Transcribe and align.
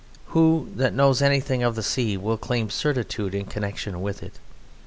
Who 0.29 0.71
that 0.77 0.95
knows 0.95 1.21
anything 1.21 1.61
of 1.61 1.75
the 1.75 1.83
sea 1.83 2.17
will 2.17 2.35
claim 2.35 2.71
certitude 2.71 3.35
in 3.35 3.45
connexion 3.45 4.01
with 4.01 4.23
it? 4.23 4.39